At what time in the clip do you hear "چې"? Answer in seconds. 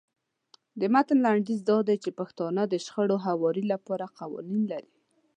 2.03-2.17